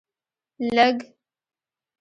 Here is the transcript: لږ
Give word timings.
لږ 0.75 0.97